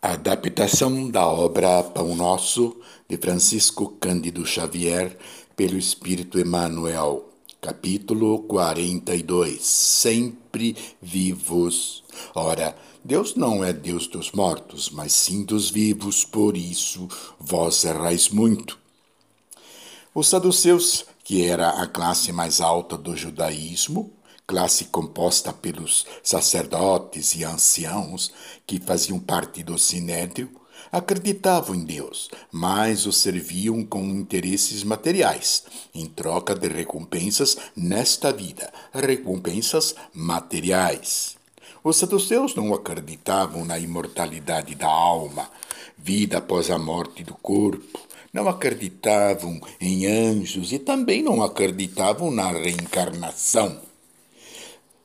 [0.00, 2.76] Adaptação da obra Pão Nosso,
[3.08, 5.18] de Francisco Cândido Xavier,
[5.56, 7.28] pelo Espírito Emmanuel,
[7.60, 9.60] capítulo 42.
[9.60, 12.04] Sempre vivos.
[12.32, 17.08] Ora, Deus não é Deus dos mortos, mas sim dos vivos, por isso
[17.40, 18.78] vós errais muito.
[20.14, 24.12] Os saduceus, que era a classe mais alta do judaísmo,
[24.48, 28.32] classe composta pelos sacerdotes e anciãos
[28.66, 30.50] que faziam parte do sinédrio,
[30.90, 35.64] acreditavam em Deus, mas o serviam com interesses materiais,
[35.94, 41.36] em troca de recompensas nesta vida, recompensas materiais.
[41.84, 45.50] Os saduceus não acreditavam na imortalidade da alma,
[45.98, 48.00] vida após a morte do corpo,
[48.32, 53.87] não acreditavam em anjos e também não acreditavam na reencarnação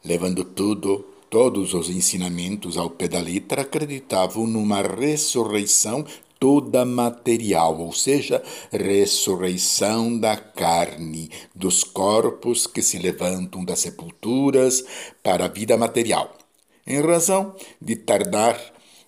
[0.03, 6.05] levando tudo, todos os ensinamentos ao pé da letra, acreditavam numa ressurreição
[6.39, 14.83] toda material, ou seja, ressurreição da carne, dos corpos que se levantam das sepulturas
[15.23, 16.37] para a vida material.
[16.85, 18.59] Em razão de tardar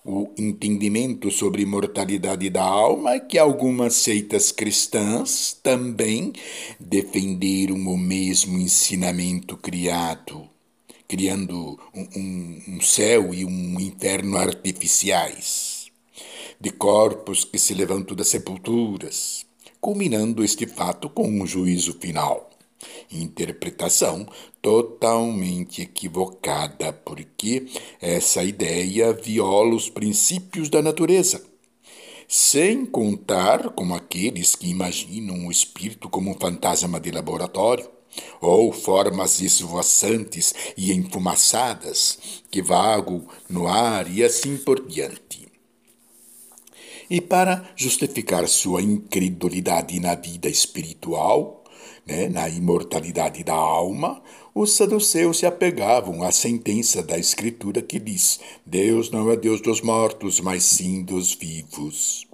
[0.02, 6.32] o entendimento sobre imortalidade da alma que algumas seitas cristãs também
[6.80, 10.55] defenderam o mesmo ensinamento criado
[11.08, 15.86] criando um, um, céu e um inferno artificiais,
[16.60, 19.46] de corpos que se levantam das sepulturas,
[19.80, 22.50] culminando este fato com um juízo final.
[23.10, 24.26] Interpretação
[24.60, 27.66] totalmente equivocada, porque
[28.00, 31.44] essa ideia viola os princípios da natureza.
[32.28, 37.88] Sem contar com aqueles que imaginam o espírito como um fantasma de laboratório,
[38.40, 42.18] ou formas esvoaçantes e enfumaçadas
[42.50, 45.46] que vagam no ar e assim por diante.
[47.08, 51.62] E para justificar sua incredulidade na vida espiritual,
[52.04, 54.22] né, na imortalidade da alma,
[54.54, 59.80] os saduceus se apegavam à sentença da Escritura que diz: Deus não é Deus dos
[59.80, 62.26] mortos, mas sim dos vivos.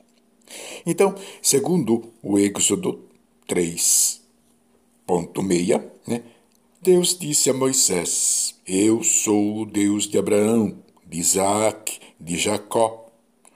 [0.87, 3.01] Então, segundo o Êxodo
[3.47, 4.22] 3,
[5.07, 6.23] Ponto meia, né?
[6.81, 10.77] Deus disse a Moisés: Eu sou o Deus de Abraão,
[11.07, 13.03] de Isaac, de Jacó.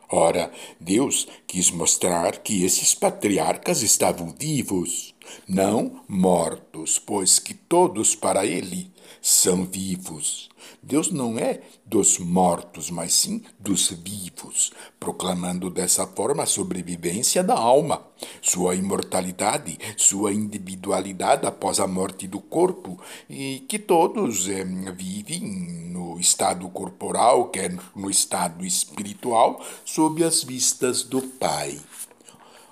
[0.08, 5.14] Ora, Deus quis mostrar que esses patriarcas estavam vivos,
[5.48, 8.90] não mortos, pois que todos para ele
[9.20, 10.48] são vivos.
[10.82, 17.54] Deus não é dos mortos, mas sim dos vivos, proclamando dessa forma a sobrevivência da
[17.54, 18.02] alma,
[18.40, 25.42] sua imortalidade, sua individualidade após a morte do corpo, e que todos é, vivem
[25.90, 31.78] no estado corporal, quer no estado espiritual, sob as vistas do Pai.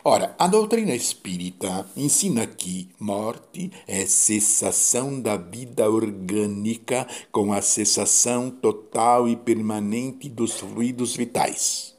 [0.06, 8.50] Ora, a doutrina espírita ensina que morte é cessação da vida orgânica com a cessação
[8.50, 11.94] total e permanente dos fluidos vitais.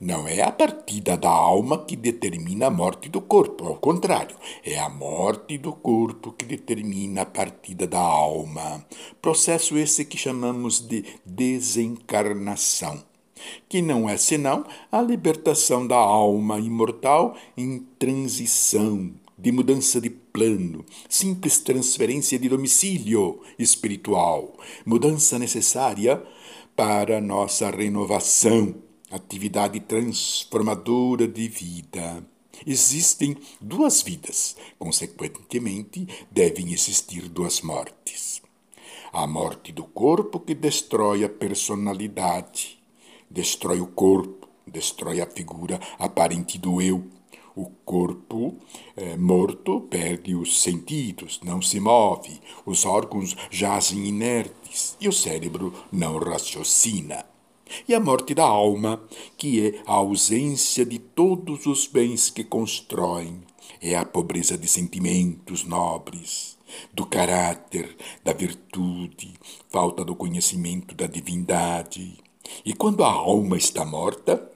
[0.00, 4.76] Não é a partida da alma que determina a morte do corpo, ao contrário, é
[4.80, 8.84] a morte do corpo que determina a partida da alma.
[9.22, 13.13] Processo esse que chamamos de desencarnação
[13.68, 20.84] que não é senão a libertação da alma imortal em transição, de mudança de plano,
[21.08, 24.56] simples transferência de domicílio espiritual,
[24.86, 26.22] mudança necessária
[26.76, 28.74] para nossa renovação,
[29.10, 32.24] atividade transformadora de vida.
[32.66, 38.42] Existem duas vidas, consequentemente, devem existir duas mortes.
[39.12, 42.78] A morte do corpo que destrói a personalidade,
[43.34, 47.04] destrói o corpo, destrói a figura aparente do eu.
[47.56, 48.56] O corpo
[48.96, 55.72] é, morto perde os sentidos, não se move, os órgãos jazem inertes e o cérebro
[55.90, 57.24] não raciocina.
[57.88, 59.02] E a morte da alma,
[59.36, 63.40] que é a ausência de todos os bens que constroem,
[63.80, 66.56] é a pobreza de sentimentos nobres,
[66.92, 69.34] do caráter, da virtude,
[69.70, 72.23] falta do conhecimento da divindade,
[72.64, 74.50] e quando a alma está morta,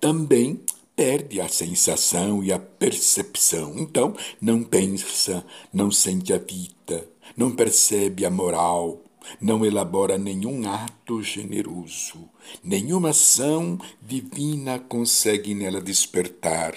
[0.00, 0.60] também
[0.94, 3.74] perde a sensação e a percepção.
[3.76, 9.02] Então, não pensa, não sente a vida, não percebe a moral,
[9.40, 12.28] não elabora nenhum ato generoso,
[12.62, 16.74] nenhuma ação divina consegue nela despertar.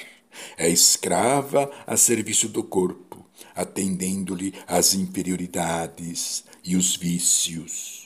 [0.57, 3.25] É escrava a serviço do corpo,
[3.55, 7.98] atendendo-lhe às inferioridades e os vícios.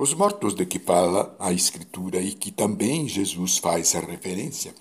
[0.00, 4.74] Os mortos de que fala a Escritura e que também Jesus faz a referência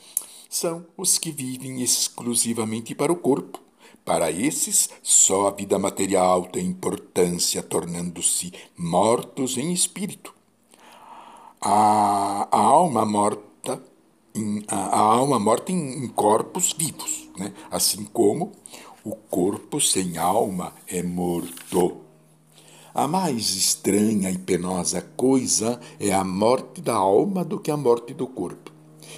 [0.50, 3.60] são os que vivem exclusivamente para o corpo.
[4.06, 10.34] Para esses, só a vida material tem importância, tornando-se mortos em espírito.
[11.60, 13.84] A, a alma morta
[14.34, 17.54] em, a, a, alma morta em, em corpos vivos, né?
[17.70, 18.54] assim como
[19.04, 22.09] o corpo sem alma é morto.
[23.00, 28.14] A mais estranha e penosa coisa é a morte da alma do que a morte
[28.14, 28.74] do corpo.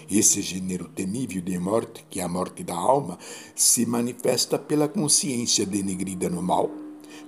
[0.08, 3.18] Esse gênero temível de morte, que é a morte da alma,
[3.56, 6.70] se manifesta pela consciência denegrida no mal,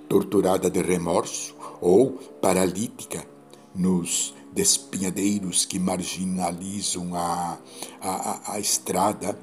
[0.08, 3.26] torturada de remorso ou paralítica
[3.74, 7.58] nos despinhadeiros que marginalizam a,
[8.00, 9.36] a, a estrada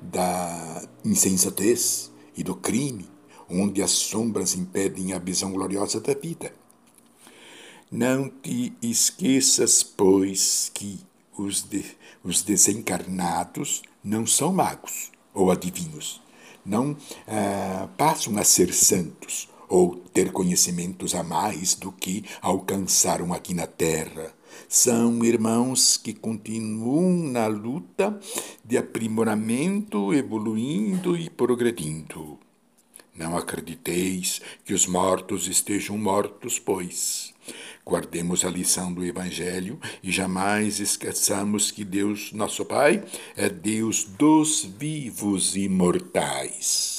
[0.00, 3.13] da insensatez e do crime,
[3.48, 6.52] onde as sombras impedem a visão gloriosa da vida.
[7.90, 11.00] Não te esqueças, pois, que
[11.36, 11.84] os, de,
[12.22, 16.20] os desencarnados não são magos ou adivinhos,
[16.64, 16.96] não
[17.26, 23.66] ah, passam a ser santos ou ter conhecimentos a mais do que alcançaram aqui na
[23.66, 24.32] Terra.
[24.68, 28.18] São irmãos que continuam na luta
[28.64, 32.38] de aprimoramento, evoluindo e progredindo.
[33.14, 37.32] Não acrediteis que os mortos estejam mortos, pois.
[37.86, 43.04] Guardemos a lição do Evangelho e jamais esqueçamos que Deus, nosso Pai,
[43.36, 46.93] é Deus dos vivos e mortais.